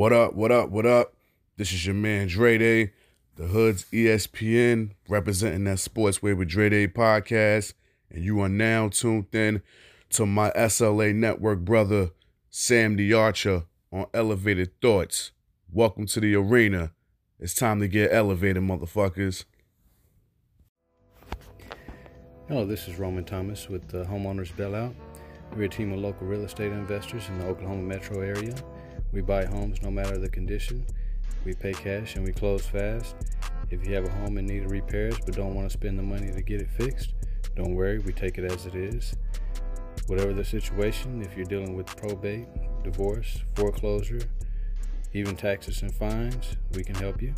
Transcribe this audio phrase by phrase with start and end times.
[0.00, 1.12] What up, what up, what up?
[1.58, 2.92] This is your man Dre Day,
[3.36, 7.74] the Hood's ESPN, representing that Sports Way with Dre Day podcast.
[8.08, 9.60] And you are now tuned in
[10.12, 12.12] to my SLA network brother,
[12.48, 15.32] Sam the Archer, on Elevated Thoughts.
[15.70, 16.92] Welcome to the arena.
[17.38, 19.44] It's time to get elevated, motherfuckers.
[22.48, 24.94] Hello, this is Roman Thomas with the Homeowners Bailout.
[25.54, 28.54] We're a team of local real estate investors in the Oklahoma metro area.
[29.12, 30.86] We buy homes no matter the condition.
[31.44, 33.16] We pay cash and we close fast.
[33.70, 36.02] If you have a home in need of repairs but don't want to spend the
[36.02, 37.14] money to get it fixed,
[37.56, 39.14] don't worry, we take it as it is.
[40.06, 42.46] Whatever the situation, if you're dealing with probate,
[42.82, 44.20] divorce, foreclosure,
[45.12, 47.34] even taxes and fines, we can help you.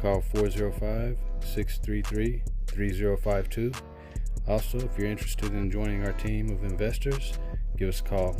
[0.00, 3.72] Call 405 633 3052.
[4.48, 7.38] Also, if you're interested in joining our team of investors,
[7.76, 8.36] give us a call.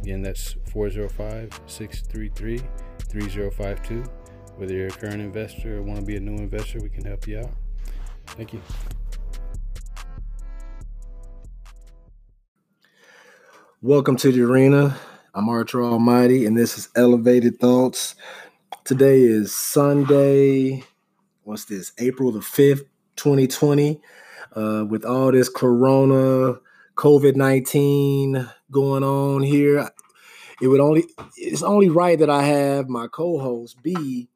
[0.00, 2.58] Again, that's 405 633
[3.08, 4.04] 3052.
[4.56, 7.26] Whether you're a current investor or want to be a new investor, we can help
[7.26, 7.50] you out.
[8.28, 8.60] Thank you.
[13.82, 14.96] Welcome to the arena.
[15.34, 18.14] I'm Archer Almighty, and this is Elevated Thoughts.
[18.84, 20.84] Today is Sunday.
[21.42, 21.92] What's this?
[21.98, 24.00] April the 5th, 2020.
[24.54, 26.60] Uh, with all this corona,
[26.96, 29.90] COVID 19 going on here,
[30.60, 31.04] it would only,
[31.36, 34.28] it's only right that I have my co host be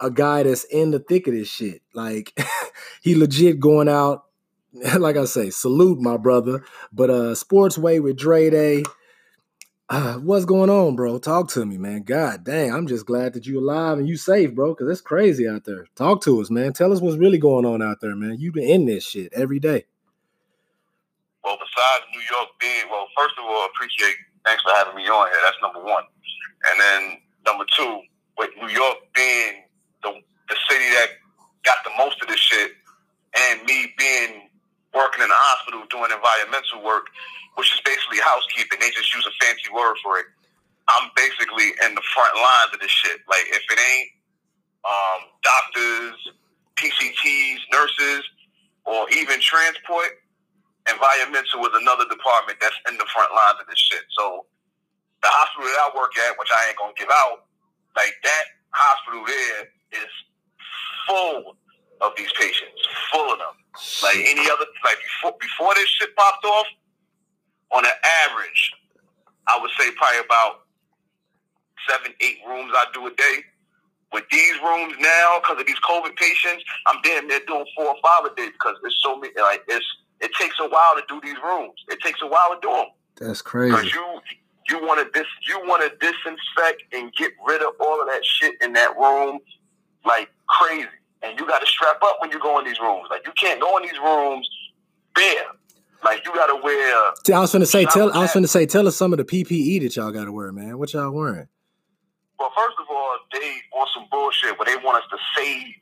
[0.00, 1.82] a guy that's in the thick of this shit.
[1.94, 2.38] Like,
[3.02, 4.24] he legit going out
[4.98, 6.64] like I say, salute my brother.
[6.92, 8.82] But uh Sports Way with Dre Day.
[9.88, 11.18] Uh, what's going on, bro?
[11.18, 12.02] Talk to me, man.
[12.02, 15.48] God dang, I'm just glad that you alive and you safe, bro, because it's crazy
[15.48, 15.86] out there.
[15.94, 16.72] Talk to us, man.
[16.72, 18.36] Tell us what's really going on out there, man.
[18.38, 19.84] You been in this shit every day.
[21.48, 25.32] Well, besides New York being, well, first of all, appreciate thanks for having me on
[25.32, 25.40] here.
[25.40, 26.04] That's number one.
[26.68, 27.00] And then
[27.48, 28.04] number two,
[28.36, 29.64] with New York being
[30.04, 30.12] the
[30.52, 31.16] the city that
[31.64, 32.76] got the most of this shit,
[33.32, 34.52] and me being
[34.92, 37.08] working in the hospital doing environmental work,
[37.56, 38.76] which is basically housekeeping.
[38.84, 40.28] They just use a fancy word for it.
[40.92, 43.24] I'm basically in the front lines of this shit.
[43.24, 44.10] Like if it ain't
[44.84, 46.20] um, doctors,
[46.76, 48.20] PCTs, nurses,
[48.84, 50.20] or even transport,
[50.92, 54.04] environmental is another department that's in the front lines of this shit.
[54.16, 54.46] So
[55.22, 57.46] the hospital that I work at, which I ain't gonna give out,
[57.96, 59.60] like that hospital there
[60.02, 60.10] is
[61.08, 61.56] full
[62.00, 62.78] of these patients,
[63.12, 63.56] full of them.
[64.02, 66.66] Like any other, like before before this shit popped off,
[67.72, 68.72] on an average,
[69.46, 70.66] I would say probably about
[71.88, 73.44] seven, eight rooms I do a day.
[74.12, 77.96] With these rooms now, because of these COVID patients, I'm damn near doing four or
[78.02, 79.34] five a day because there's so many.
[79.36, 79.84] Like it's,
[80.20, 81.74] it takes a while to do these rooms.
[81.88, 82.86] It takes a while to do them.
[83.16, 83.74] That's crazy.
[83.74, 84.20] Because you
[84.68, 88.24] you want to dis you want to disinfect and get rid of all of that
[88.24, 89.40] shit in that room
[90.04, 90.88] like crazy.
[91.22, 93.08] And you got to strap up when you go in these rooms.
[93.10, 94.48] Like you can't go in these rooms
[95.14, 95.46] bare.
[96.04, 97.36] Like you got to wear.
[97.36, 99.82] I was gonna say, tell I was gonna say, tell us some of the PPE
[99.82, 100.78] that y'all got to wear, man.
[100.78, 101.48] What y'all wearing?
[102.38, 105.74] Well, first of all, they want some bullshit where they want us to save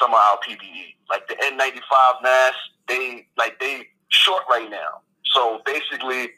[0.00, 2.58] some of our PPE, like the N95 masks.
[2.88, 6.30] They like they short right now, so basically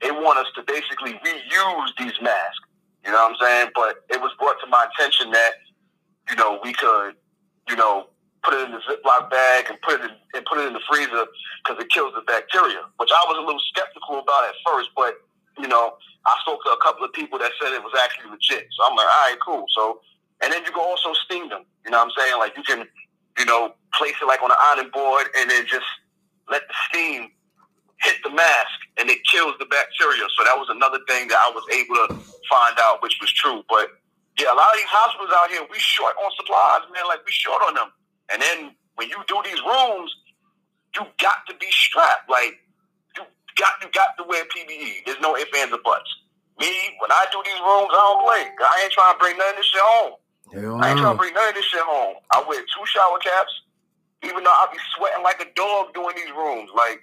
[0.00, 2.66] they want us to basically reuse these masks.
[3.04, 3.70] You know what I'm saying?
[3.74, 5.52] But it was brought to my attention that
[6.30, 7.14] you know we could,
[7.68, 8.08] you know,
[8.44, 10.82] put it in the Ziploc bag and put it in, and put it in the
[10.90, 11.26] freezer
[11.64, 15.14] because it kills the bacteria, which I was a little skeptical about at first, but
[15.58, 15.94] you know,
[16.26, 18.66] I spoke to a couple of people that said it was actually legit.
[18.72, 19.64] So I'm like, all right, cool.
[19.74, 20.00] So,
[20.42, 21.64] and then you can also steam them.
[21.84, 22.38] You know what I'm saying?
[22.38, 22.86] Like you can,
[23.38, 25.86] you know, place it like on an ironing board and then just
[26.50, 27.30] let the steam
[28.00, 30.26] hit the mask and it kills the bacteria.
[30.36, 32.08] So that was another thing that I was able to
[32.50, 33.62] find out, which was true.
[33.68, 33.88] But
[34.38, 37.06] yeah, a lot of these hospitals out here, we short on supplies, man.
[37.06, 37.88] Like we short on them.
[38.32, 40.10] And then when you do these rooms,
[40.96, 42.28] you got to be strapped.
[42.28, 42.58] Like
[43.16, 43.24] you
[43.56, 45.06] got you got to wear PPE.
[45.06, 46.08] There's no ifs, ands, or buts.
[46.60, 46.68] Me,
[47.00, 48.44] when I do these rooms, I don't play.
[48.60, 50.20] I ain't trying to bring none of this shit home.
[50.52, 51.02] Hell I ain't no.
[51.02, 52.16] trying to bring none of this shit home.
[52.30, 53.52] I wear two shower caps,
[54.22, 56.70] even though I be sweating like a dog doing these rooms.
[56.76, 57.00] Like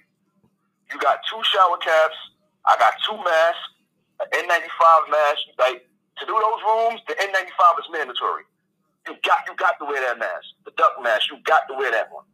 [0.92, 2.16] you got two shower caps,
[2.66, 3.66] I got two masks,
[4.22, 5.42] an N95 mask.
[5.58, 5.82] Like
[6.18, 8.44] to do those rooms, the N95 is mandatory.
[9.08, 10.46] You got you got to wear that mask.
[10.64, 12.24] The duck mask, you got to wear that one.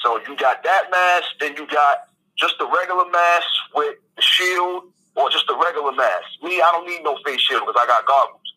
[0.00, 4.84] So you got that mask, then you got just the regular mask with the shield,
[5.14, 6.26] or just the regular mask.
[6.42, 8.47] Me, I don't need no face shield because I got goggles.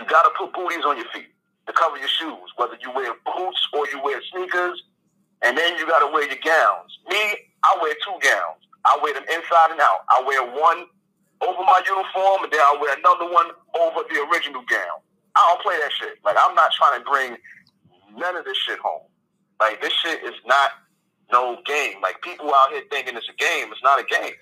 [0.00, 1.28] You got to put booties on your feet
[1.66, 4.82] to cover your shoes, whether you wear boots or you wear sneakers,
[5.42, 6.90] and then you got to wear your gowns.
[7.08, 7.16] Me,
[7.64, 8.58] I wear two gowns.
[8.84, 10.00] I wear them inside and out.
[10.10, 10.86] I wear one
[11.40, 13.46] over my uniform, and then I'll wear another one
[13.78, 14.98] over the original gown.
[15.36, 16.18] I don't play that shit.
[16.24, 17.36] Like I'm not trying to bring
[18.16, 19.02] none of this shit home.
[19.60, 20.70] Like this shit is not
[21.30, 22.00] no game.
[22.02, 23.68] Like people out here thinking it's a game.
[23.72, 24.32] It's not a game.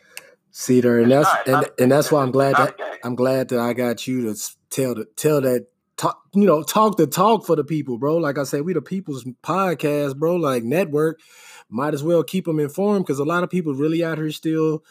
[0.52, 2.76] Cedar, and It's that's not- and, not- and that's why I'm glad that.
[3.04, 4.34] I'm glad that I got you to
[4.70, 8.16] tell the tell that talk you know talk the talk for the people, bro.
[8.16, 10.36] Like I said, we the people's podcast, bro.
[10.36, 11.20] Like network,
[11.68, 14.84] might as well keep them informed because a lot of people really out here still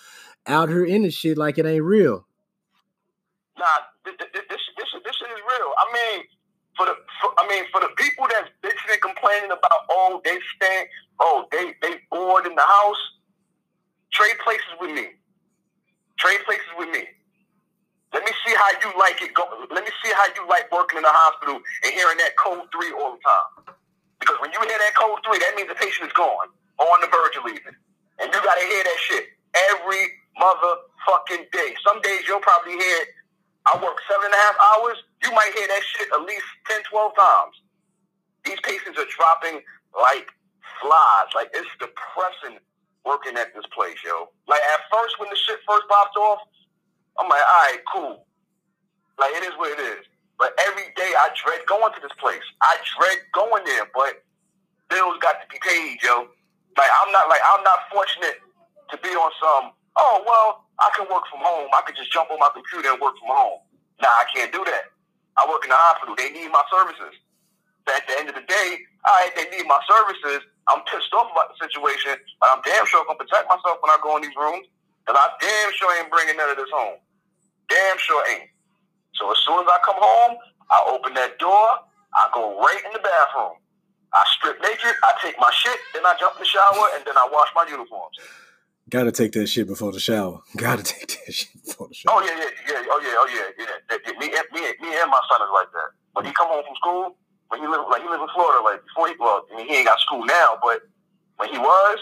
[0.47, 2.25] out here in the shit like it ain't real.
[3.57, 3.65] Nah,
[4.05, 4.43] this, this, this,
[4.77, 5.71] this, shit- is real.
[5.77, 6.23] I mean,
[6.77, 10.37] for the, for, I mean, for the people that's bitching and complaining about, oh, they
[10.55, 10.87] stand,
[11.19, 12.97] oh, they they bored in the house.
[14.13, 15.07] Trade places with me.
[16.17, 17.03] Trade places with me.
[18.49, 19.37] See how you like it.
[19.37, 22.65] Go, let me see how you like working in the hospital and hearing that code
[22.73, 23.77] three all the time.
[24.17, 26.49] Because when you hear that code three, that means the patient is gone,
[26.81, 27.77] on the verge of leaving,
[28.17, 29.25] and you got to hear that shit
[29.77, 30.01] every
[30.41, 31.77] motherfucking day.
[31.85, 33.09] Some days you'll probably hear it
[33.69, 36.81] I work seven and a half hours, you might hear that shit at least 10,
[36.89, 37.55] 12 times.
[38.45, 39.61] These patients are dropping
[39.93, 40.25] like
[40.81, 41.29] flies.
[41.35, 42.57] Like, it's depressing
[43.05, 44.31] working at this place, yo.
[44.47, 46.39] Like, at first, when the shit first popped off,
[47.19, 48.25] I'm like, all right, cool.
[49.19, 50.07] Like, it is what it is.
[50.39, 52.43] But every day, I dread going to this place.
[52.63, 54.23] I dread going there, but
[54.87, 56.31] bills got to be paid, yo.
[56.79, 58.39] Like, I'm not, like, I'm not fortunate
[58.91, 61.67] to be on some, oh, well, I can work from home.
[61.75, 63.59] I can just jump on my computer and work from home.
[63.99, 64.95] Nah, I can't do that.
[65.35, 66.15] I work in the hospital.
[66.15, 67.19] They need my services.
[67.83, 68.69] But at the end of the day,
[69.03, 70.47] all right, they need my services.
[70.71, 73.83] I'm pissed off about the situation, but I'm damn sure I'm going to protect myself
[73.83, 74.67] when I go in these rooms.
[75.07, 77.01] And I damn sure ain't bringing none of this home.
[77.67, 78.47] Damn sure ain't.
[79.15, 80.37] So as soon as I come home,
[80.69, 81.67] I open that door.
[82.13, 83.57] I go right in the bathroom.
[84.13, 84.95] I strip naked.
[85.03, 85.77] I take my shit.
[85.93, 88.17] Then I jump in the shower, and then I wash my uniforms.
[88.89, 90.41] Gotta take that shit before the shower.
[90.57, 92.15] Gotta take that shit before the shower.
[92.17, 92.85] Oh yeah, yeah, yeah.
[92.89, 93.65] Oh yeah, oh yeah, yeah.
[93.89, 95.89] That- Me, me, me and my son is like that.
[96.13, 97.15] When he come home from school,
[97.49, 99.75] when he live like he live in Florida, like before he well, I mean, he
[99.77, 100.81] ain't got school now, but
[101.37, 101.97] when he was,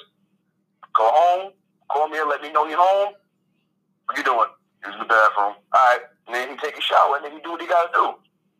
[0.95, 1.51] go home,
[1.92, 3.13] call me and let me know he home.
[4.06, 4.48] What you doing?
[4.86, 5.56] Using the bathroom.
[5.60, 7.89] All right, and then he take a shower and then he do what he gotta
[7.94, 8.13] do.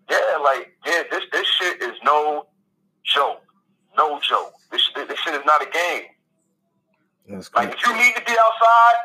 [0.10, 2.48] Yeah, like yeah, this this shit is no
[3.04, 3.44] joke,
[3.98, 4.54] no joke.
[4.72, 6.08] This this shit is not a game.
[7.28, 9.00] That's Like if you need to be outside,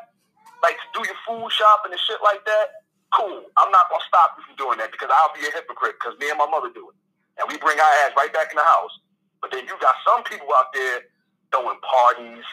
[0.62, 2.86] like to do your food shopping and shit like that,
[3.18, 3.42] cool.
[3.58, 6.30] I'm not gonna stop you from doing that because I'll be a hypocrite because me
[6.30, 6.96] and my mother do it,
[7.42, 8.94] and we bring our ass right back in the house.
[9.42, 11.02] But then you got some people out there
[11.50, 12.46] throwing parties,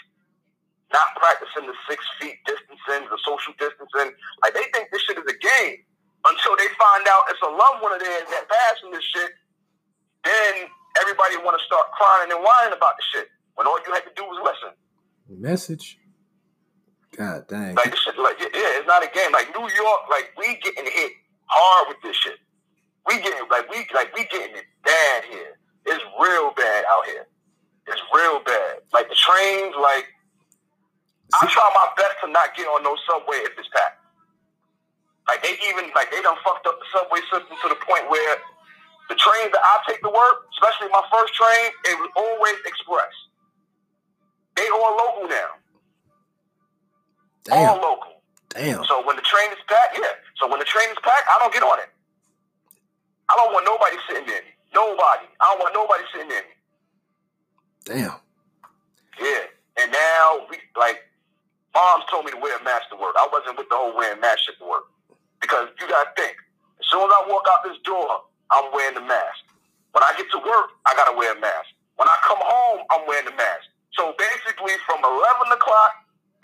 [0.90, 4.18] not practicing the six feet distancing, the social distancing.
[4.42, 5.86] Like they think this shit is a game
[6.28, 9.32] until they find out it's a loved one of theirs that passing this shit.
[10.24, 10.68] Then
[11.02, 14.14] everybody want to start crying and whining about the shit when all you had to
[14.16, 14.76] do was listen.
[15.30, 16.00] Message.
[17.16, 17.76] God dang.
[17.76, 19.32] Like this shit, like yeah, it's not a game.
[19.32, 21.12] Like New York, like we getting hit
[21.46, 22.40] hard with this shit.
[23.08, 25.58] We getting like we like we getting it bad here.
[25.86, 27.28] It's real bad out here.
[27.88, 28.82] It's real bad.
[28.94, 30.06] Like the trains, like
[31.42, 33.99] I try my best to not get on no subway if it's packed.
[35.30, 38.36] Like they even like they done fucked up the subway system to the point where
[39.14, 43.14] the trains that I take to work, especially my first train, it was always express.
[44.58, 45.50] They all local now.
[47.54, 47.82] All Damn.
[47.82, 48.14] local.
[48.50, 48.84] Damn.
[48.90, 50.18] So when the train is packed, yeah.
[50.42, 51.94] So when the train is packed, I don't get on it.
[53.30, 54.54] I don't want nobody sitting near me.
[54.74, 55.30] Nobody.
[55.40, 56.54] I don't want nobody sitting near me.
[57.86, 58.18] Damn.
[59.22, 59.46] Yeah.
[59.78, 61.06] And now we like
[61.74, 63.14] moms told me to wear a mask to work.
[63.18, 64.90] I wasn't with the whole wearing mask shit to work.
[65.42, 66.36] Because you gotta think,
[66.80, 69.44] as soon as I walk out this door, I'm wearing the mask.
[69.92, 71.72] When I get to work, I gotta wear a mask.
[71.96, 73.66] When I come home, I'm wearing the mask.
[73.94, 75.92] So basically from eleven o'clock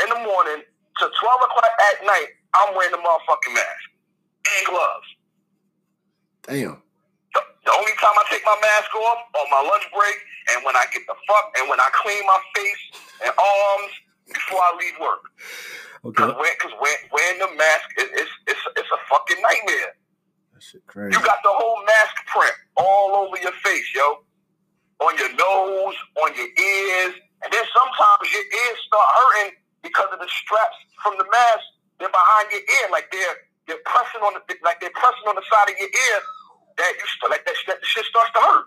[0.04, 3.86] in the morning to twelve o'clock at night, I'm wearing the motherfucking mask.
[4.46, 5.10] And gloves.
[6.46, 6.78] Damn.
[7.34, 10.18] The, the only time I take my mask off on my lunch break
[10.54, 12.84] and when I get the fuck and when I clean my face
[13.26, 13.92] and arms
[14.28, 15.24] before I leave work.
[16.06, 16.54] Because Okay.
[16.62, 19.94] cause wear, wearing the mask is it's, it's, it's a fucking nightmare.
[20.54, 21.18] That shit crazy.
[21.18, 24.22] You got the whole mask print all over your face, yo.
[25.02, 27.16] On your nose, on your ears.
[27.44, 29.52] And then sometimes your ears start hurting
[29.84, 31.66] because of the straps from the mask.
[32.00, 35.46] They're behind your ear, like they're they're pressing on the like they're pressing on the
[35.50, 36.18] side of your ear.
[36.78, 38.66] That you st- like that, that the shit starts to hurt.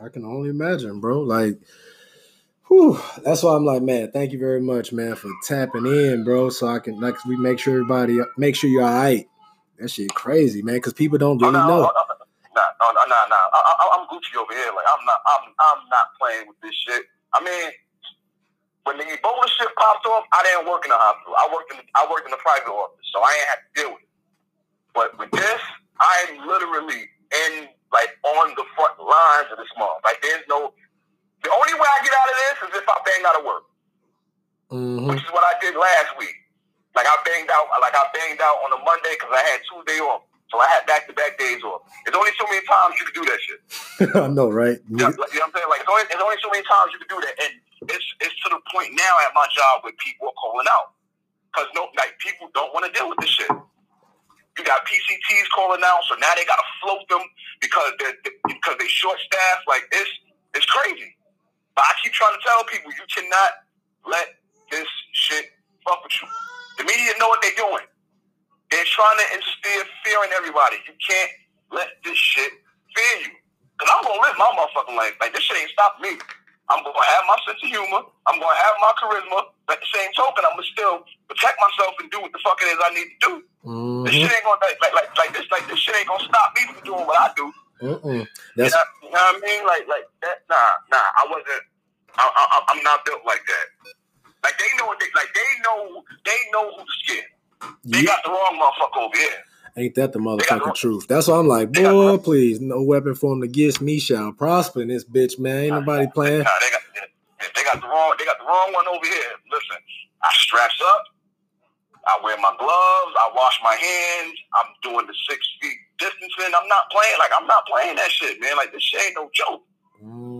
[0.00, 1.20] I can only imagine, bro.
[1.22, 1.58] Like,
[2.70, 6.50] whew, that's why I'm like, man, thank you very much, man, for tapping in, bro.
[6.50, 9.28] So I can like we make sure everybody make sure you're all right.
[9.80, 11.92] That shit crazy, man, because people don't really Oh, no, know.
[11.94, 12.16] oh,
[12.56, 13.36] Nah, no, nah, nah.
[13.54, 14.72] I, I'm Gucci over here.
[14.76, 17.04] Like I'm not, I'm, I'm not playing with this shit.
[17.34, 17.72] I mean,
[18.84, 21.34] when the Ebola shit popped off, I didn't work in the hospital.
[21.38, 23.90] I worked in I worked in the private office, so I ain't have to deal
[23.94, 24.10] with it.
[24.94, 25.62] But with this,
[26.00, 30.00] I'm literally in like on the front lines of this month.
[30.04, 30.74] Like there's no
[31.42, 33.64] the only way I get out of this is if I bang out of work.
[34.70, 35.06] Mm-hmm.
[35.10, 36.36] Which is what I did last week.
[36.94, 39.98] Like I banged out like I banged out on a Monday because I had Tuesday
[40.02, 40.26] off.
[40.50, 41.86] So I had back to back days off.
[42.02, 43.60] There's only so many times you can do that shit.
[44.18, 44.82] I know, right?
[44.90, 45.70] You know, you know what I'm saying?
[45.70, 47.52] Like, there's only, there's only so many times you can do that, and
[47.94, 50.98] it's it's to the point now at my job where people are calling out
[51.54, 53.50] because no, like people don't want to deal with this shit.
[53.50, 57.22] You got PCTs calling out, so now they got to float them
[57.62, 58.10] because they
[58.50, 59.70] because they short staffed.
[59.70, 60.10] Like it's
[60.58, 61.14] it's crazy.
[61.74, 63.66] But I keep trying to tell people you cannot
[64.06, 65.50] let this shit
[65.84, 66.28] fuck with you.
[66.78, 67.86] The media know what they're doing.
[68.70, 70.78] They're trying to instill fear in everybody.
[70.86, 71.32] You can't
[71.74, 72.52] let this shit
[72.94, 73.32] fear you.
[73.78, 75.16] Cause I'm gonna live my motherfucking life.
[75.20, 76.20] Like this shit ain't stopping me.
[76.70, 78.06] I'm gonna have my sense of humor.
[78.30, 79.50] I'm gonna have my charisma.
[79.66, 82.62] But at the same token, I'm gonna still protect myself and do what the fuck
[82.62, 83.32] it is I need to do.
[83.66, 84.04] Mm-hmm.
[84.06, 86.54] This shit ain't gonna like, like like like this like this shit ain't gonna stop
[86.54, 87.50] me from doing what I do.
[87.82, 88.20] Mm-mm.
[88.20, 89.66] You That's know, you know what I mean?
[89.66, 90.38] Like like that.
[90.48, 90.56] Nah,
[90.90, 90.96] nah.
[90.98, 91.64] I wasn't.
[92.16, 93.94] I, I, I'm not built like that.
[94.42, 95.28] Like they know what they like.
[95.34, 96.02] They know.
[96.24, 97.24] They know who's scared.
[97.84, 99.38] They you, got the wrong motherfucker over here.
[99.76, 101.06] ain't that the motherfucking the- truth?
[101.08, 105.04] That's why I'm like, boy, please, no weapon formed against me shall prosper in this
[105.04, 105.64] bitch, man.
[105.64, 106.42] Ain't nobody playing.
[106.42, 106.82] Nah, they got
[107.54, 109.32] they got the wrong they got the wrong one over here.
[109.50, 109.76] Listen,
[110.22, 111.04] I straps up.
[112.06, 113.14] I wear my gloves.
[113.20, 114.34] I wash my hands.
[114.56, 116.50] I'm doing the six feet distancing.
[116.56, 118.56] I'm not playing like I'm not playing that shit, man.
[118.56, 119.62] Like this shit ain't no joke.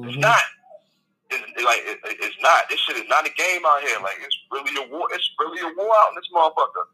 [0.09, 0.25] It's Mhm.
[0.25, 0.43] not.
[1.31, 2.69] It's it- like it, it- it's not.
[2.69, 4.01] This shit is not a game out here.
[4.01, 5.07] Like it's really a war.
[5.13, 6.87] It's really a war out in this motherfucker.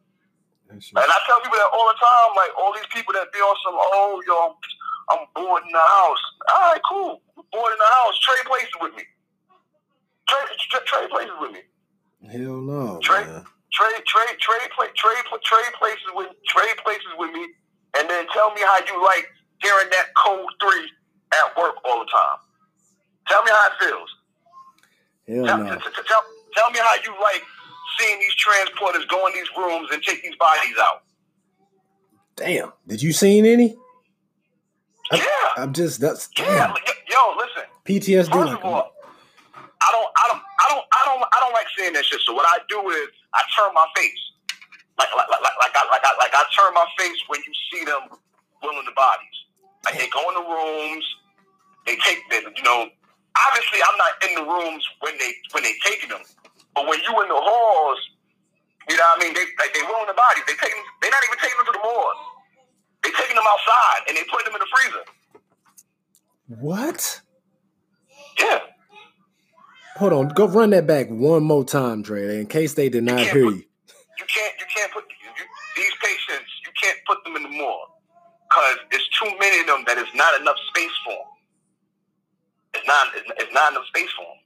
[0.68, 2.30] And I tell people that all the time.
[2.37, 4.58] Like all these people that be on some, oh yo,
[5.14, 6.23] I'm bored in the house.
[6.52, 7.23] All right, cool.
[7.38, 8.18] I'm bored in the house.
[8.20, 9.04] Trade places with me.
[10.28, 11.62] Trade, tra- trade places with me.
[12.26, 13.46] Hell no, Trey- man.
[13.73, 17.46] Trade, trade, trade, play, trade, trade places with trade places with me,
[17.98, 19.26] and then tell me how you like
[19.62, 20.88] hearing that code three
[21.32, 22.38] at work all the time.
[23.28, 24.10] Tell me how it feels.
[25.28, 25.74] Hell Tell, no.
[25.76, 26.22] t- t- tell,
[26.54, 27.42] tell me how you like
[27.98, 31.02] seeing these transporters go in these rooms and take these bodies out.
[32.36, 32.72] Damn.
[32.86, 33.76] Did you seen any?
[35.10, 36.44] I- Yeah, I'm just that's yeah.
[36.44, 36.70] damn.
[36.70, 37.62] Yo, yo, listen.
[37.84, 38.32] PTSD.
[38.32, 38.92] First Like, of all,
[39.54, 42.20] I don't, I don't, I don't, I don't, I don't like seeing that shit.
[42.26, 44.18] So what I do is I turn my face,
[44.98, 47.84] like, like, like, like, I, like, I, like I turn my face when you see
[47.84, 48.16] them
[48.62, 49.36] willing the bodies.
[49.84, 51.04] Like they go in the rooms,
[51.86, 52.52] they take them.
[52.56, 52.88] You know,
[53.36, 56.22] obviously I'm not in the rooms when they when they taking them,
[56.74, 58.00] but when you in the halls,
[58.88, 59.34] you know what I mean?
[59.34, 60.44] They like they willing the bodies.
[60.46, 62.20] They taking, they not even taking them to the morgue.
[63.02, 65.04] They taking them outside and they putting them in the freezer.
[66.60, 67.20] what?
[68.40, 68.58] Yeah.
[69.96, 70.28] Hold on.
[70.28, 73.64] Go run that back one more time, Dre, in case they did not hear you.
[74.18, 75.44] You can't you can't put you,
[75.76, 77.90] these patients you can't put them in the morgue
[78.49, 81.32] because it's too many of them that is not enough space for them.
[82.75, 84.40] It's not it's, not enough space for them.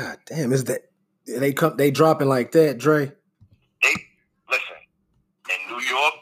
[0.00, 0.90] God damn, is that
[1.26, 3.06] they come they dropping like that, Dre?
[3.82, 3.94] They
[4.50, 4.80] listen
[5.50, 6.14] in New York,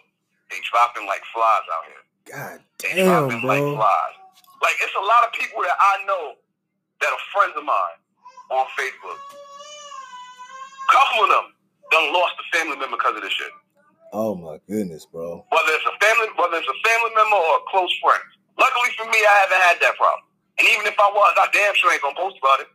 [0.50, 2.05] they dropping like flies out here.
[2.37, 3.76] God They damn, dropping like bro.
[3.76, 4.17] flies.
[4.62, 6.35] Like it's a lot of people that I know
[7.00, 7.99] that are friends of mine
[8.50, 9.19] on Facebook.
[10.91, 11.47] Couple of them
[11.92, 13.52] done lost a family member because of this shit.
[14.12, 15.44] Oh my goodness, bro.
[15.49, 18.20] whether it's a family, whether it's a family member or a close friend.
[18.61, 20.28] Luckily for me, I haven't had that problem.
[20.61, 22.68] And even if I was, I damn sure ain't gonna post about it.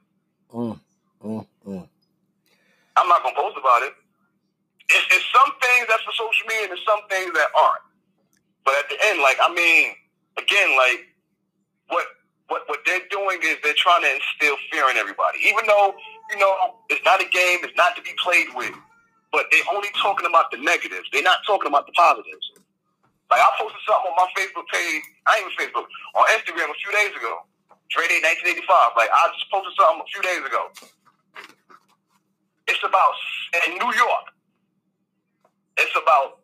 [0.49, 0.75] Mm,
[1.21, 1.85] mm, mm.
[2.97, 3.93] I'm not gonna post about it.
[4.89, 7.85] It's, it's some things that's for social media, and it's some things that aren't.
[8.65, 9.93] But at the end, like I mean,
[10.41, 11.05] again, like
[11.93, 12.05] what
[12.49, 15.37] what what they're doing is they're trying to instill fear in everybody.
[15.45, 15.93] Even though
[16.33, 18.73] you know it's not a game, it's not to be played with.
[19.31, 21.07] But they're only talking about the negatives.
[21.11, 22.51] They're not talking about the positives.
[23.29, 26.77] Like I posted something on my Facebook page, I ain't even Facebook, on Instagram a
[26.79, 27.43] few days ago.
[27.91, 28.95] Dre Day 1985.
[28.95, 30.63] Like I just posted something a few days ago.
[32.67, 33.13] It's about
[33.67, 34.25] in New York.
[35.77, 36.43] It's about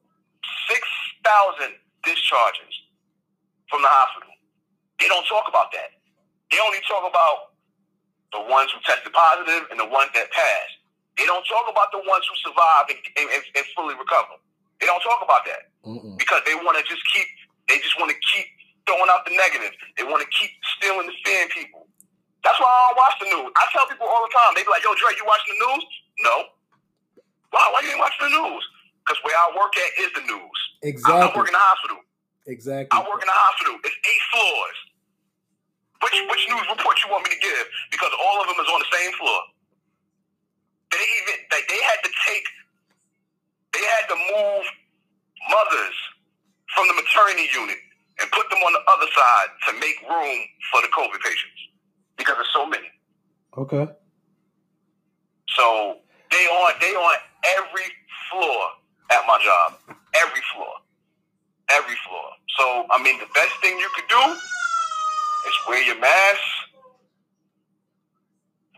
[0.69, 0.83] six
[1.23, 2.73] thousand discharges
[3.69, 4.31] from the hospital.
[4.99, 5.95] They don't talk about that.
[6.51, 7.55] They only talk about
[8.31, 10.82] the ones who tested positive and the ones that passed.
[11.17, 14.37] They don't talk about the ones who survive and, and, and, fully recover.
[14.81, 16.17] They don't talk about that Mm-mm.
[16.17, 17.27] because they want to just keep.
[17.69, 18.47] They just want to keep
[18.89, 19.71] throwing out the negative.
[19.95, 21.87] They want to keep stealing the fear in people.
[22.43, 23.49] That's why I don't watch the news.
[23.55, 24.51] I tell people all the time.
[24.57, 25.85] They be like, "Yo, Dre, you watching the news?"
[26.25, 26.35] No.
[27.53, 27.63] Why?
[27.71, 28.63] Why you ain't watching the news?
[29.05, 30.59] Because where I work at is the news.
[30.83, 31.39] I, I Exactly.
[31.39, 31.99] work in the hospital.
[32.47, 32.91] Exactly.
[32.93, 33.75] I work in the hospital.
[33.85, 34.79] It's eight floors.
[36.03, 37.65] Which which news report you want me to give?
[37.91, 39.41] Because all of them is on the same floor.
[41.51, 42.45] Like they had to take,
[43.73, 44.65] they had to move
[45.49, 45.97] mothers
[46.75, 47.77] from the maternity unit
[48.19, 50.39] and put them on the other side to make room
[50.71, 51.61] for the COVID patients
[52.17, 52.89] because there's so many.
[53.57, 53.87] Okay.
[55.55, 55.97] So
[56.31, 57.15] they on they on
[57.57, 57.89] every
[58.29, 58.59] floor
[59.11, 60.73] at my job, every floor,
[61.69, 62.27] every floor.
[62.57, 64.23] So I mean, the best thing you could do
[65.47, 66.41] is wear your mask.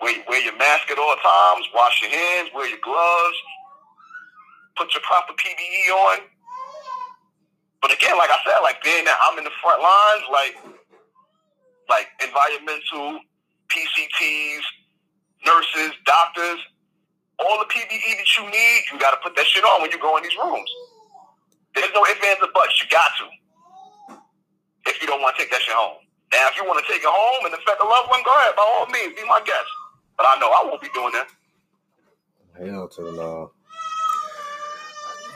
[0.06, 1.66] Wear, wear your mask at all times.
[1.74, 2.54] Wash your hands.
[2.54, 3.38] Wear your gloves.
[4.78, 6.20] Put your proper PPE on.
[7.82, 10.54] But again, like I said, like being that I'm in the front lines, like
[11.90, 13.22] like environmental,
[13.74, 14.62] PCTs,
[15.46, 16.62] nurses, doctors,
[17.42, 20.00] all the PPE that you need, you got to put that shit on when you
[20.00, 20.70] go in these rooms.
[21.74, 22.78] There's no ifs, ands, or buts.
[22.82, 23.26] You got to.
[24.90, 25.98] If you don't want to take that shit home.
[26.34, 28.56] Now, if you want to take it home and affect a loved one, go ahead.
[28.56, 29.70] By all means, be my guest.
[30.18, 31.28] But I know I won't be doing that.
[32.58, 33.52] Hell to the law.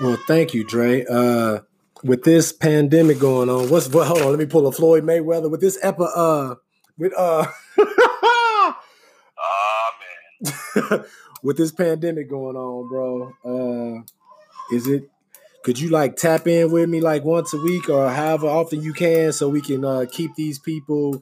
[0.01, 1.05] Well, thank you, Dre.
[1.05, 1.59] Uh,
[2.03, 5.51] with this pandemic going on, what's well, hold on, let me pull a Floyd Mayweather
[5.51, 6.55] with this epi uh
[6.97, 7.45] with uh
[10.85, 11.03] man.
[11.43, 13.33] with this pandemic going on, bro.
[13.43, 14.03] Uh
[14.73, 15.09] is it
[15.63, 18.93] could you like tap in with me like once a week or however often you
[18.93, 21.21] can so we can uh keep these people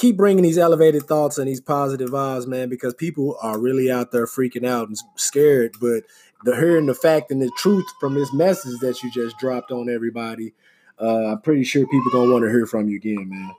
[0.00, 4.10] keep bringing these elevated thoughts and these positive vibes, man, because people are really out
[4.12, 6.04] there freaking out and scared, but
[6.44, 9.90] the hearing the fact and the truth from this message that you just dropped on
[9.90, 10.54] everybody,
[10.98, 13.52] uh, I'm pretty sure people gonna want to hear from you again, man.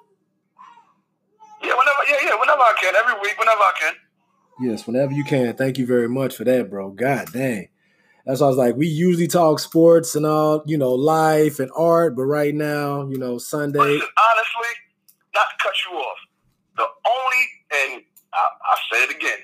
[1.62, 3.94] Yeah, whenever, yeah, yeah, whenever I can, every week, whenever I can.
[4.62, 5.56] Yes, whenever you can.
[5.56, 6.90] Thank you very much for that, bro.
[6.90, 7.70] God dang.
[8.26, 11.72] That's why I was like, we usually talk sports and all, you know, life and
[11.76, 13.80] art, but right now, you know, Sunday.
[13.80, 14.70] Listen, honestly,
[15.34, 16.18] not to cut you off,
[16.78, 19.40] the only, and I, I say it again,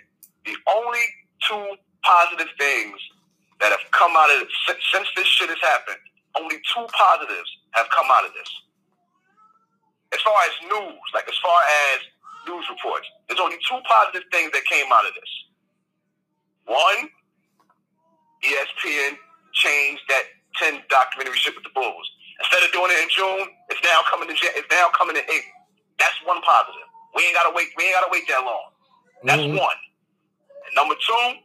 [0.45, 1.03] the only
[1.47, 2.95] two positive things
[3.59, 5.99] that have come out of since, since this shit has happened,
[6.39, 8.49] only two positives have come out of this.
[10.13, 11.57] As far as news, like as far
[11.93, 11.99] as
[12.47, 15.31] news reports, there's only two positive things that came out of this.
[16.67, 17.09] One,
[18.43, 19.17] ESPN
[19.53, 20.23] changed that
[20.61, 22.07] 10 documentary shit with the Bulls.
[22.39, 25.57] Instead of doing it in June, it's now coming in it's now coming in April.
[25.99, 26.86] That's one positive.
[27.15, 27.69] We ain't gotta wait.
[27.77, 28.65] We ain't gotta wait that long.
[29.23, 29.59] That's Mhm.
[29.59, 29.77] one.
[30.65, 31.39] And number two,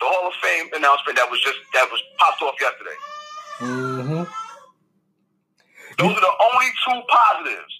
[0.00, 2.96] the Hall of Fame announcement that was just that was popped off yesterday.
[3.60, 4.24] Mm-hmm.
[5.98, 7.74] Those are the only two positives.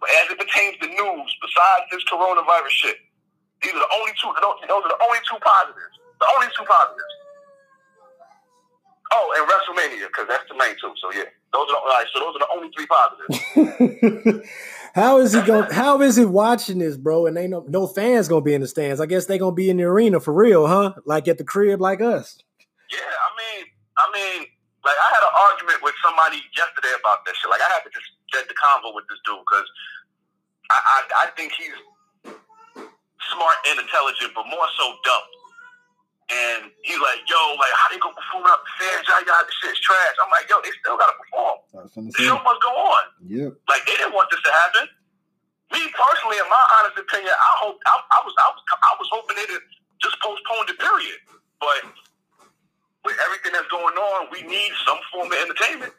[0.00, 2.96] But as it pertains to news, besides this coronavirus shit,
[3.62, 4.32] these are the only two.
[4.42, 5.94] Those those are the only two positives.
[6.18, 7.14] The only two positives.
[9.14, 10.92] Oh, and WrestleMania because that's tonight too.
[11.00, 12.06] So yeah, those are the, all right.
[12.12, 13.38] So those are the only three positives.
[14.94, 15.70] how is he going?
[15.70, 17.26] How is he watching this, bro?
[17.26, 19.00] And they no no fans gonna be in the stands.
[19.00, 20.94] I guess they gonna be in the arena for real, huh?
[21.06, 22.38] Like at the crib, like us.
[22.90, 24.46] Yeah, I mean, I mean,
[24.84, 27.48] like I had an argument with somebody yesterday about that shit.
[27.48, 29.68] Like I had to just get the convo with this dude because
[30.70, 31.76] I, I I think he's
[33.32, 35.24] smart and intelligent, but more so dumb.
[36.32, 39.04] And he's like, yo, like how they gonna perform up the fans?
[39.04, 40.16] Y'all got this shit's trash.
[40.16, 41.60] I'm like, yo, they still gotta perform.
[41.76, 43.04] I was gonna The show must go on.
[43.28, 43.52] Yep.
[43.68, 44.88] Like they didn't want this to happen.
[45.76, 49.08] Me personally, in my honest opinion, I hope I, I was I was I was
[49.12, 49.48] hoping they
[50.00, 51.20] just postpone the period.
[51.60, 51.92] But
[53.04, 55.92] with everything that's going on, we need some form of entertainment,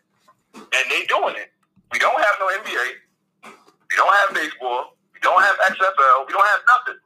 [0.58, 1.54] and they doing it.
[1.94, 3.54] We don't have no NBA.
[3.54, 4.98] We don't have baseball.
[5.14, 6.26] We don't have XFL.
[6.26, 6.98] We don't have nothing.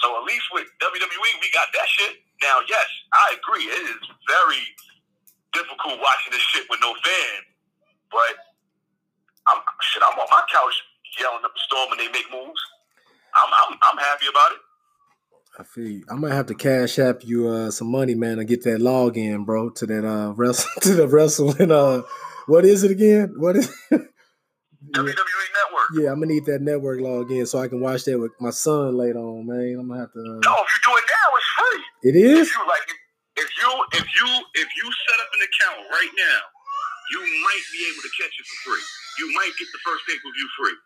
[0.00, 2.16] So at least with WWE, we got that shit.
[2.42, 3.64] Now, yes, I agree.
[3.64, 4.62] It is very
[5.52, 7.46] difficult watching this shit with no fans.
[8.10, 8.34] But
[9.46, 10.02] I'm shit.
[10.02, 10.74] I'm on my couch
[11.18, 12.60] yelling up a storm when they make moves.
[13.34, 14.58] I'm I'm, I'm happy about it.
[15.58, 16.04] I feel you.
[16.10, 19.44] I might have to cash app you uh, some money, man, to get that login,
[19.44, 21.70] bro, to that uh wrestle to the wrestling.
[21.70, 22.02] Uh,
[22.46, 23.34] what is it again?
[23.36, 23.72] What is?
[23.90, 23.98] yeah.
[24.92, 25.88] WWE Network.
[25.96, 28.50] yeah, I'm gonna need that network log in so I can watch that with my
[28.50, 29.76] son later on, man.
[29.80, 30.20] I'm gonna have to.
[30.20, 31.82] Uh, No, if you do it now, it's free.
[32.12, 32.46] it is.
[32.48, 32.86] If you like,
[33.40, 34.28] if you if you
[34.60, 36.40] if you set up an account right now,
[37.16, 38.84] you might be able to catch it for free.
[39.20, 40.76] You might get the first pay per view free.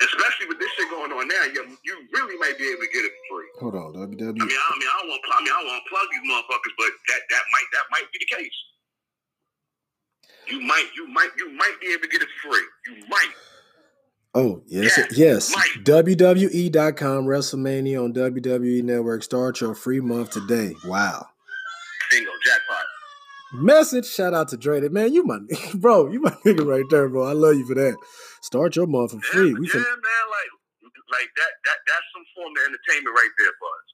[0.00, 3.04] Especially with this shit going on now, you, you really might be able to get
[3.04, 3.48] it for free.
[3.60, 4.32] Hold on, WWE.
[4.32, 6.24] I mean, I, mean, I don't want, I mean, I don't want to plug these
[6.24, 8.56] motherfuckers, but that that might that might be the case.
[10.48, 12.64] You might, you might, you might be able to get it free.
[12.86, 13.30] You might.
[14.32, 15.52] Oh yes, yes.
[15.54, 15.84] Mike.
[15.84, 19.22] WWE.com WrestleMania on WWE Network.
[19.24, 20.72] Start your free month today.
[20.84, 21.26] Wow.
[22.10, 22.84] Bingo, jackpot.
[23.54, 24.06] Message.
[24.06, 24.80] Shout out to Dre.
[24.88, 25.38] Man, you my
[25.74, 26.08] bro.
[26.10, 27.26] You my nigga right there, bro.
[27.26, 27.96] I love you for that.
[28.42, 29.48] Start your month for free.
[29.48, 30.50] Yeah, We yeah fin- man, like,
[31.10, 33.89] like that, that, that's some form of entertainment right there, Buzz.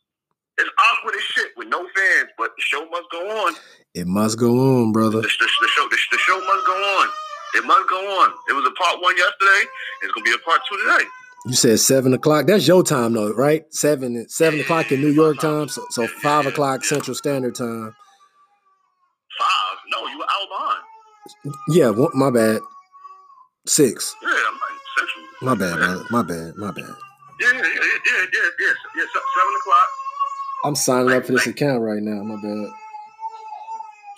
[0.58, 3.54] It's awkward as shit with no fans, but the show must go on.
[3.94, 5.20] It must go on, brother.
[5.20, 7.08] The, the, the show, the, the show must go on.
[7.56, 8.30] It must go on.
[8.48, 9.68] It was a part one yesterday.
[10.02, 11.04] It's gonna be a part two today.
[11.46, 12.46] You said seven o'clock.
[12.46, 13.64] That's your time though, right?
[13.72, 17.94] Seven seven o'clock in New York time, so, so five o'clock Central Standard Time.
[19.38, 19.78] Five?
[19.92, 21.54] No, you were out behind.
[21.68, 22.62] Yeah, one, my bad.
[23.66, 24.14] Six.
[24.22, 25.24] Yeah, I'm like Central.
[25.42, 26.10] My bad.
[26.10, 26.56] My bad.
[26.56, 26.94] My bad.
[27.40, 28.74] Yeah, yeah, yeah, yeah, yeah, yeah.
[28.96, 29.88] yeah seven o'clock.
[30.66, 32.26] I'm signing up for this account right now.
[32.26, 32.66] My bad.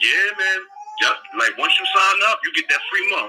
[0.01, 0.61] Yeah, man.
[1.05, 1.17] Yep.
[1.37, 3.29] Like once you sign up, you get that free month.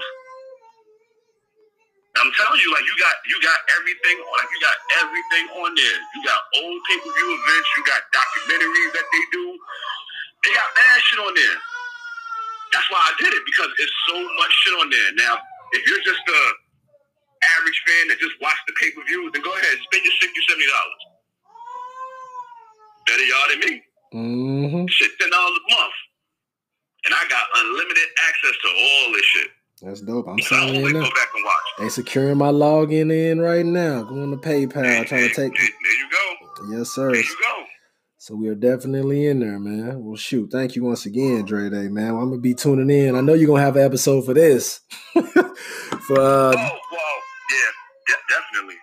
[2.16, 5.98] I'm telling you, like you got you got everything, like you got everything on there.
[6.16, 9.44] You got old pay per view events, you got documentaries that they do.
[10.48, 11.58] They got bad shit on there.
[12.72, 15.10] That's why I did it because it's so much shit on there.
[15.20, 15.36] Now,
[15.76, 16.42] if you're just a
[17.60, 20.16] average fan that just watch the pay per views, then go ahead and spend your
[20.24, 21.02] sixty, seventy dollars.
[23.10, 23.82] Better y'all than me.
[24.14, 24.86] Mm-hmm.
[24.86, 25.94] Shit, ten dollars a month,
[27.06, 29.48] and I got unlimited access to all this shit.
[29.82, 30.28] That's dope.
[30.28, 31.56] I'm So signing in go back and watch.
[31.78, 34.04] They securing my login in right now.
[34.04, 35.54] Going to PayPal, trying to take.
[35.56, 36.78] There, there you go.
[36.78, 37.10] Yes, sir.
[37.10, 37.64] There you go.
[38.18, 40.04] So we are definitely in there, man.
[40.04, 40.52] Well, shoot.
[40.52, 42.10] Thank you once again, Dre Day, man.
[42.10, 43.16] I'm gonna be tuning in.
[43.16, 44.80] I know you're gonna have an episode for this.
[45.14, 47.16] for uh, oh well,
[47.50, 47.70] yeah,
[48.06, 48.76] de- definitely.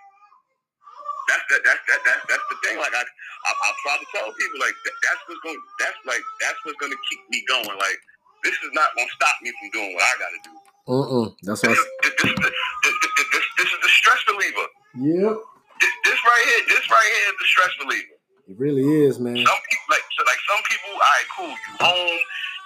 [1.28, 2.78] That's that, that's that, that's that's the thing.
[2.78, 3.04] Like I,
[3.48, 5.60] I, I try to tell people like that, that's what's going.
[5.80, 7.72] That's like that's what's going to keep me going.
[7.80, 7.98] Like
[8.44, 10.54] this is not going to stop me from doing what I got to do.
[10.92, 11.26] uh-uh.
[11.48, 11.62] That's.
[11.64, 14.66] This, is- this, this, this, this, this, this is the stress reliever.
[15.00, 15.36] yep.
[15.80, 18.16] This, this right here, this right here is the stress reliever.
[18.50, 19.36] It really is, man.
[19.38, 21.52] Some people like so like some people, all right, cool.
[21.54, 22.18] You home,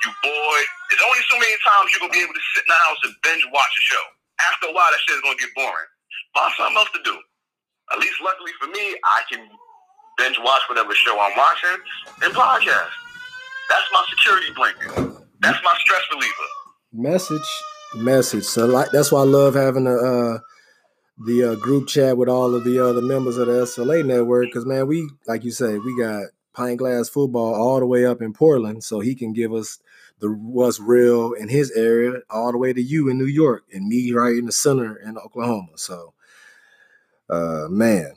[0.06, 0.68] you bored.
[0.88, 3.12] There's only so many times you're gonna be able to sit in the house and
[3.26, 4.04] binge watch a show.
[4.48, 5.90] After a while, that shit is gonna get boring.
[6.38, 7.16] Find something else to do.
[7.92, 9.42] At least, luckily for me, I can
[10.18, 11.82] binge watch whatever show I'm watching
[12.22, 12.90] and podcast.
[13.68, 15.22] That's my security blanket.
[15.40, 16.48] That's my stress reliever.
[16.92, 17.48] Message,
[17.94, 18.44] message.
[18.44, 20.38] So like that's why I love having a uh,
[21.26, 24.46] the uh, group chat with all of the other members of the SLA network.
[24.46, 28.20] Because man, we like you say, we got pint glass football all the way up
[28.20, 29.78] in Portland, so he can give us
[30.20, 33.88] the what's real in his area, all the way to you in New York, and
[33.88, 35.72] me right in the center in Oklahoma.
[35.76, 36.14] So,
[37.30, 38.12] uh, man.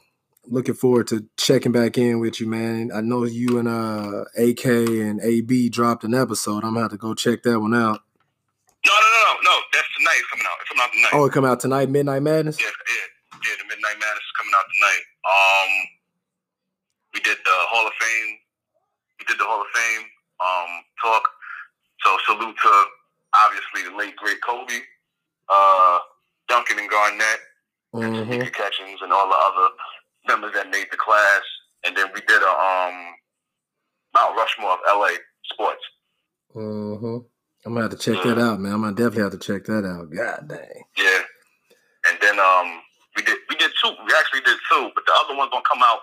[0.47, 2.91] Looking forward to checking back in with you, man.
[2.93, 6.63] I know you and uh AK and AB dropped an episode.
[6.63, 8.01] I'm gonna have to go check that one out.
[8.85, 9.55] No, no, no, no, no.
[9.73, 10.19] That's tonight.
[10.19, 10.57] It's coming out.
[10.61, 11.09] It's coming out tonight.
[11.13, 12.59] Oh, it come out tonight, Midnight Madness.
[12.59, 13.55] Yeah, yeah, yeah.
[13.57, 15.03] The Midnight Madness is coming out tonight.
[15.25, 15.69] Um,
[17.13, 18.37] we did the Hall of Fame.
[19.19, 20.05] We did the Hall of Fame
[20.39, 21.23] um talk.
[22.05, 22.71] So salute to
[23.33, 24.77] obviously the late great Kobe,
[25.49, 25.99] uh,
[26.47, 27.39] Duncan and Garnett,
[27.95, 28.29] Mm-hmm.
[28.29, 29.69] Stevie Catchings, and all the other
[30.27, 31.41] members that made the class.
[31.85, 32.95] And then we did a um
[34.15, 35.19] Mount Rushmore of LA
[35.51, 35.83] sports.
[36.55, 37.17] Mm-hmm.
[37.65, 38.73] I'm gonna have to check that out, man.
[38.73, 40.09] I'm gonna definitely have to check that out.
[40.13, 40.85] God dang.
[40.97, 41.21] Yeah.
[42.09, 42.81] And then um
[43.17, 43.91] we did we did two.
[44.05, 45.99] We actually did two, but the other one's gonna come out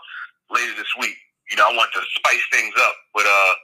[0.51, 1.15] later this week.
[1.51, 3.55] You know, I want to spice things up with uh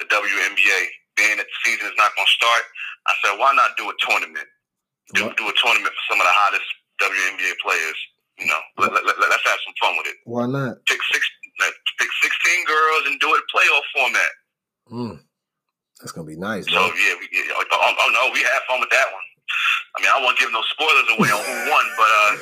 [0.00, 0.80] the WNBA.
[1.18, 2.62] Being that the season is not gonna start,
[3.10, 4.46] I said why not do a tournament?
[5.18, 5.36] Do, What?
[5.36, 6.68] do a tournament for some of the hottest
[7.02, 7.98] WNBA players.
[8.38, 10.16] You know, let, let, let, us have some fun with it.
[10.24, 10.78] Why not?
[10.86, 11.22] Pick six,
[11.98, 14.32] pick sixteen girls and do it playoff format.
[14.92, 15.20] Mm.
[16.00, 16.92] That's gonna be nice, So man.
[16.96, 19.22] yeah, we, yeah oh, oh, oh, no, we had fun with that one.
[19.96, 22.36] I mean, I won't give no spoilers away on who won, but uh,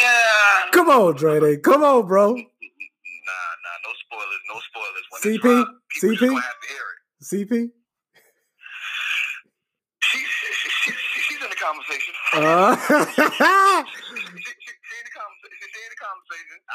[0.00, 1.56] yeah, Come on, Dre.
[1.58, 2.34] Come on, bro.
[2.34, 5.06] Nah, nah, no spoilers, no spoilers.
[5.10, 5.42] When CP?
[5.42, 5.68] drop,
[6.00, 6.20] CP?
[6.28, 6.98] gonna have to hear it.
[7.24, 7.70] CP.
[10.02, 12.14] She, she, she, she, she's in the conversation.
[12.34, 12.76] Uh,
[13.86, 15.66] she, she, she, she in the conversation.
[15.72, 16.58] She in the conversation.
[16.70, 16.74] I,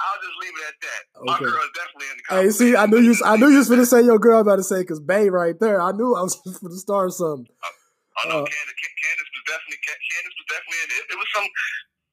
[0.00, 1.02] I'll just, leave it at that.
[1.22, 1.44] My Okay.
[1.44, 3.14] girl is definitely in the hey, see, I knew you.
[3.24, 4.40] I knew you was gonna say your girl.
[4.40, 5.80] About to say because Bay right there.
[5.80, 7.46] I knew I was gonna start something.
[7.46, 11.02] Oh no, uh, Candace, Candace was definitely, Candace was definitely in it.
[11.14, 11.46] It was some.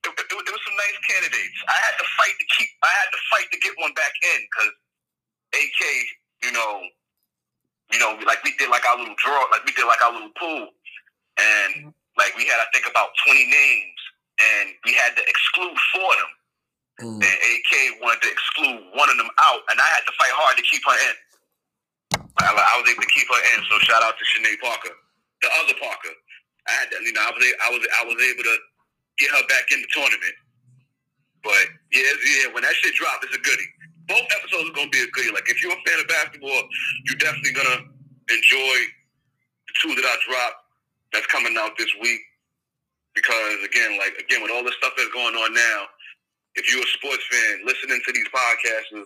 [0.01, 1.57] It, it, it was some nice candidates.
[1.69, 2.69] I had to fight to keep.
[2.81, 4.73] I had to fight to get one back in because
[5.53, 5.81] AK,
[6.45, 6.85] you know,
[7.93, 10.33] you know, like we did like our little draw, like we did like our little
[10.37, 10.73] pool,
[11.37, 13.99] and like we had I think about twenty names,
[14.41, 16.33] and we had to exclude four of them,
[17.01, 17.17] Mm.
[17.17, 20.55] and AK wanted to exclude one of them out, and I had to fight hard
[20.57, 21.15] to keep her in.
[22.37, 24.93] I, I was able to keep her in, so shout out to Shanae Parker,
[25.41, 26.13] the other Parker.
[26.69, 28.55] I had, to, you know, I was, I was, I was able to
[29.17, 30.35] get her back in the tournament.
[31.43, 33.69] But yeah, yeah, when that shit dropped, it's a goodie.
[34.07, 35.33] Both episodes are gonna be a goodie.
[35.33, 36.61] Like if you're a fan of basketball,
[37.05, 37.81] you're definitely gonna
[38.29, 38.77] enjoy
[39.65, 40.59] the two that I dropped.
[41.13, 42.21] That's coming out this week.
[43.15, 45.79] Because again, like again, with all the stuff that's going on now,
[46.55, 49.03] if you're a sports fan, listening to these podcasts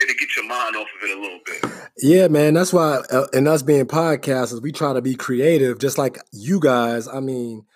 [0.00, 1.64] it'll get your mind off of it a little bit.
[1.98, 2.54] Yeah, man.
[2.54, 6.60] That's why, uh, and us being podcasters, we try to be creative, just like you
[6.60, 7.08] guys.
[7.08, 7.66] I mean,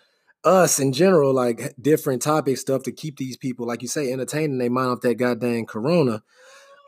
[0.45, 4.59] us in general, like different topic stuff to keep these people, like you say, entertaining.
[4.59, 6.23] They mind off that goddamn corona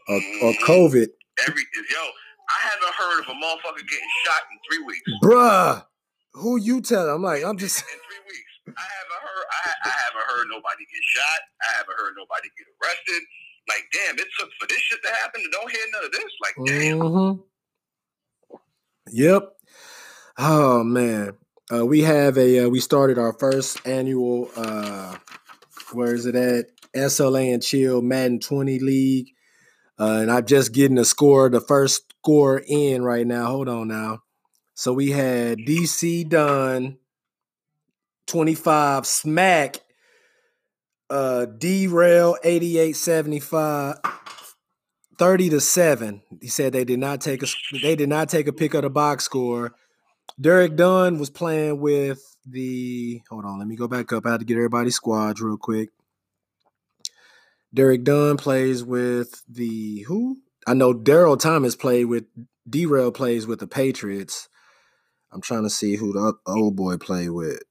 [0.09, 0.59] or, or Mhm.
[0.67, 1.07] COVID,
[1.49, 5.11] Every yo, I haven't heard of a motherfucker getting shot in three weeks.
[5.21, 5.85] bruh.
[6.35, 7.09] Who you tell?
[7.11, 7.81] I'm like, I'm just.
[7.81, 8.53] in three weeks.
[8.69, 9.47] I haven't heard.
[9.53, 11.41] I, I haven't heard nobody get shot.
[11.63, 13.23] I haven't heard nobody get arrested.
[13.69, 16.33] Like, damn, it took for this shit to happen and don't hear none of this.
[16.43, 17.01] Like, damn.
[17.01, 17.41] hmm
[19.13, 19.51] Yep.
[20.39, 21.37] Oh man,
[21.73, 24.51] uh, we have a uh, we started our first annual.
[24.57, 25.17] uh
[25.93, 26.67] Where is it at?
[26.95, 29.29] SLA and Chill Madden 20 League,
[29.99, 33.47] uh, and I'm just getting the score, the first score in right now.
[33.47, 34.21] Hold on now.
[34.75, 36.99] So we had DC done
[38.27, 39.81] 25 smack
[41.11, 43.97] uh derail 8875
[45.19, 47.47] 30 to 7 he said they did not take a
[47.83, 49.75] they did not take a pick of the box score.
[50.41, 54.27] Derek dunn was playing with the hold on let me go back up.
[54.27, 55.91] I had to get everybody's squads real quick.
[57.73, 60.39] Derek dunn plays with the who?
[60.67, 62.25] I know daryl thomas played with
[62.69, 64.49] derail plays with the patriots.
[65.33, 67.63] I'm trying to see who the old boy played with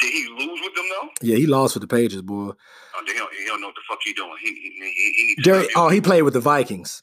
[0.00, 1.08] Did he lose with them though?
[1.22, 2.50] Yeah he lost with the patriots boy
[2.94, 4.30] Oh, he, don't, he don't know what the fuck he doing.
[4.40, 7.02] He he, he, he needs to derek stop oh he played with the vikings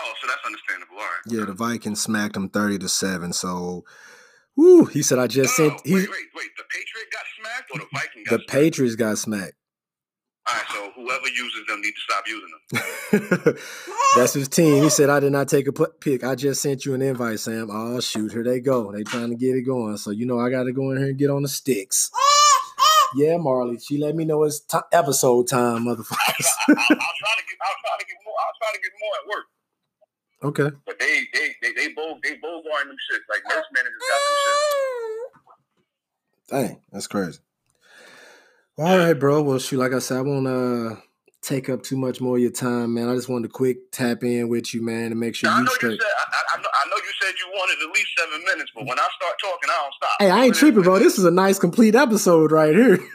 [0.00, 0.94] Oh, so that's understandable.
[0.94, 1.20] All right.
[1.26, 3.32] Yeah, the Vikings smacked him 30 to 7.
[3.32, 3.84] So
[4.56, 6.50] whoo, he said I just No, sent he wait, wait, wait.
[6.56, 8.50] The Patriot got smacked or the Viking got the smacked?
[8.50, 9.54] Patriots got smacked.
[10.46, 13.54] All right, so whoever uses them need to stop using them.
[14.16, 14.82] That's his team.
[14.82, 16.24] He said I did not take a pick.
[16.24, 17.68] I just sent you an invite, Sam.
[17.70, 18.92] Oh shoot, here they go.
[18.92, 19.96] They trying to get it going.
[19.96, 22.10] So you know I got to go in here and get on the sticks.
[23.16, 23.78] Yeah, Marley.
[23.78, 26.08] She let me know it's ti episode time, motherfuckers.
[26.68, 27.58] I, I, I'll try to get.
[27.62, 28.34] I'll try to get more.
[28.38, 29.46] I'll try to get more at work.
[30.70, 30.76] okay.
[30.86, 33.22] But they they they they both they both are them shit.
[33.28, 34.54] Like nurse managers got some shit.
[36.50, 37.38] Dang, that's crazy.
[38.78, 39.42] All right, bro.
[39.42, 40.96] Well, shoot, like I said, I won't uh
[41.48, 43.08] take up too much more of your time, man.
[43.08, 45.64] I just wanted to quick tap in with you, man, to make sure Now, you
[45.64, 46.00] know you straight.
[46.00, 48.98] said I, I, I know, you said you wanted at least seven minutes, but when
[48.98, 50.10] I start talking, I don't stop.
[50.20, 50.98] Hey, I ain't tripping, bro.
[50.98, 52.98] This is a nice, complete episode right here.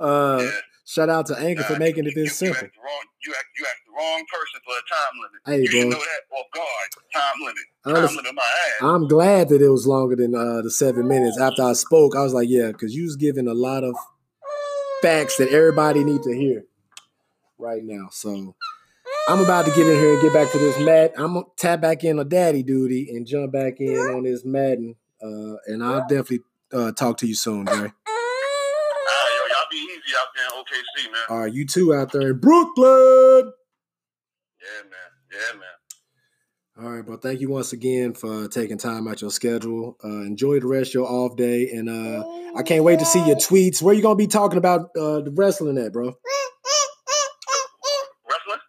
[0.00, 0.50] uh, Yeah.
[0.84, 2.60] shout out to Anchor for making you- it this you, simple.
[2.62, 5.40] the wrong, you asked, you asked the wrong person for a time limit.
[5.70, 5.90] Hey, you bro.
[5.98, 6.20] know that.
[6.32, 8.06] Oh God, time limit.
[8.08, 8.82] Time limit my ass.
[8.82, 11.38] I'm glad that it was longer than uh, the seven minutes.
[11.40, 13.94] After I spoke, I was like, yeah, because you was giving a lot of
[15.02, 16.64] facts that everybody need to hear
[17.58, 18.08] right now.
[18.10, 18.54] So
[19.28, 21.12] I'm about to get in here and get back to this Mad.
[21.16, 24.94] I'm gonna tap back in on daddy duty and jump back in on this Madden.
[25.22, 26.40] Uh, and I'll definitely
[26.72, 27.78] uh, talk to you soon, Jerry.
[27.78, 31.22] Yo, y'all be easy out there in OKC, man.
[31.28, 33.52] All right, you two out there in Brooklyn.
[34.60, 35.12] Yeah, man.
[35.32, 35.66] Yeah, man.
[36.78, 37.16] All right, bro.
[37.16, 39.96] Thank you once again for taking time out your schedule.
[40.04, 42.22] Uh, enjoy the rest of your off day, and uh,
[42.54, 43.80] I can't wait to see your tweets.
[43.80, 46.14] Where you gonna be talking about uh, the wrestling at, bro?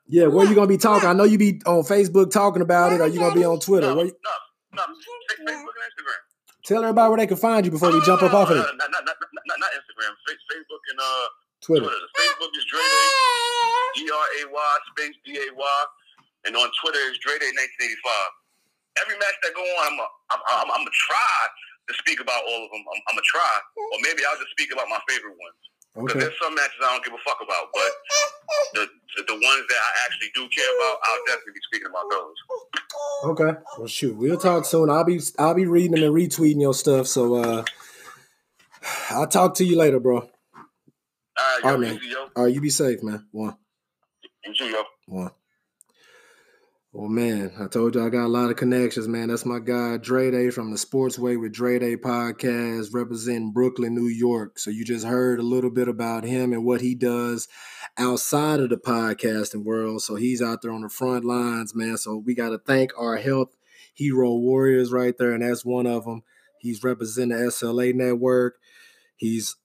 [0.08, 0.22] Wrestling?
[0.22, 1.08] Yeah, where you gonna be talking?
[1.10, 3.88] I know you be on Facebook talking about it, or you gonna be on Twitter.
[3.88, 4.82] No, Where no, you, no.
[4.82, 4.88] Fa-
[5.44, 6.20] Facebook and Instagram.
[6.66, 8.60] tell everybody where they can find you before we jump up off of it.
[8.60, 10.14] Not, not, not, not, not Instagram.
[10.28, 11.28] Facebook and uh,
[11.62, 11.86] Twitter.
[11.86, 12.08] Twitter.
[12.16, 13.08] Facebook is Dre Day,
[13.96, 15.80] D R A Y space D A Y,
[16.46, 19.04] and on Twitter is Dre Day 1985.
[19.04, 21.38] Every match that go on, I'm a, I'm, I'm, I'm gonna try
[21.90, 22.82] to speak about all of them.
[22.82, 23.54] I'm, I'm gonna try,
[23.94, 25.62] or maybe I'll just speak about my favorite ones.
[25.98, 26.20] Because Okay.
[26.26, 27.92] there's some matches I don't give a fuck about, but
[28.76, 32.36] the, the ones that I actually do care about, I'll definitely be speaking about those.
[33.24, 33.60] Okay.
[33.80, 34.90] Well, shoot, we'll talk soon.
[34.92, 37.08] I'll be I'll be reading them and retweeting your stuff.
[37.08, 37.66] So uh,
[39.10, 40.18] I'll talk to you later, bro.
[40.20, 40.28] All
[41.38, 42.00] right, yo, All right, man.
[42.02, 42.16] easy.
[42.36, 43.26] All right, you be safe, man.
[43.32, 43.58] One.
[44.46, 44.84] You too, yo.
[45.08, 45.32] One.
[46.98, 49.28] Well, man, I told you I got a lot of connections, man.
[49.28, 54.08] That's my guy, Dre Day from the Sportsway with Dre Day podcast, representing Brooklyn, New
[54.08, 54.58] York.
[54.58, 57.48] So you just heard a little bit about him and what he does
[58.00, 60.02] outside of the podcasting world.
[60.02, 61.98] So he's out there on the front lines, man.
[61.98, 63.56] So we got to thank our health
[63.94, 66.24] hero warriors right there, and that's one of them.
[66.58, 68.56] He's representing the SLA network.
[69.18, 69.56] He's,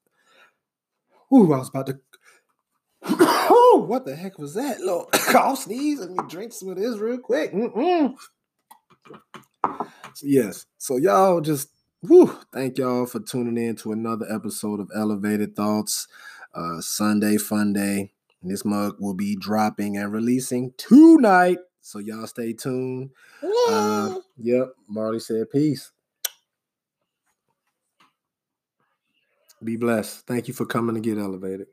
[1.32, 1.98] ooh, I was about to
[3.04, 4.80] oh, what the heck was that?
[4.80, 6.00] Little cough, sneeze.
[6.00, 7.52] Let me drink some of this real quick.
[7.52, 8.14] Mm-mm.
[10.14, 10.66] So, yes.
[10.78, 11.68] So y'all just
[12.00, 16.08] whew, thank y'all for tuning in to another episode of Elevated Thoughts.
[16.54, 18.12] Uh Sunday fun day.
[18.42, 21.58] And this mug will be dropping and releasing tonight.
[21.80, 23.10] So y'all stay tuned.
[23.68, 25.90] Uh, yep, Marley said peace.
[29.62, 30.26] Be blessed.
[30.26, 31.68] Thank you for coming to get elevated.